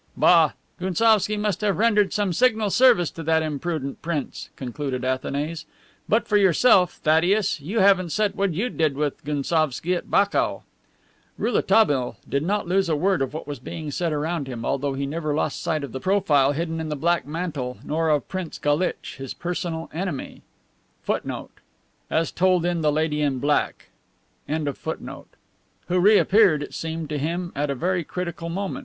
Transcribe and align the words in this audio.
"Bah! 0.17 0.53
Gounsovski 0.79 1.37
must 1.37 1.61
have 1.61 1.77
rendered 1.77 2.11
some 2.11 2.33
signal 2.33 2.71
service 2.71 3.11
to 3.11 3.21
that 3.21 3.43
imprudent 3.43 4.01
prince," 4.01 4.49
concluded 4.55 5.05
Athanase. 5.05 5.65
"But 6.09 6.27
for 6.27 6.37
yourself, 6.37 6.93
Thaddeus, 6.93 7.61
you 7.61 7.81
haven't 7.81 8.09
said 8.09 8.33
what 8.33 8.51
you 8.55 8.71
did 8.71 8.95
with 8.95 9.23
Gounsovski 9.23 9.93
at 9.95 10.09
Bakou." 10.09 10.61
(Rouletabille 11.37 12.17
did 12.27 12.41
not 12.41 12.67
lose 12.67 12.89
a 12.89 12.95
word 12.95 13.21
of 13.21 13.31
what 13.35 13.45
was 13.45 13.59
being 13.59 13.91
said 13.91 14.11
around 14.11 14.47
him, 14.47 14.65
although 14.65 14.95
he 14.95 15.05
never 15.05 15.35
lost 15.35 15.61
sight 15.61 15.83
of 15.83 15.91
the 15.91 15.99
profile 15.99 16.53
hidden 16.53 16.79
in 16.79 16.89
the 16.89 16.95
black 16.95 17.27
mantle 17.27 17.77
nor 17.83 18.09
of 18.09 18.27
Prince 18.27 18.57
Galitch, 18.57 19.17
his 19.17 19.35
personal 19.35 19.87
enemy,* 19.93 20.41
who 21.05 21.19
reappeared, 25.89 26.63
it 26.63 26.73
seemed 26.73 27.09
to 27.09 27.17
him, 27.19 27.51
at 27.55 27.69
a 27.69 27.75
very 27.75 28.03
critical 28.03 28.49
moment.) 28.49 28.49
* 28.49 28.49
as 28.49 28.49
told 28.49 28.49
in 28.49 28.49
"The 28.49 28.49
Lady 28.49 28.49
In 28.49 28.49
Black." 28.49 28.77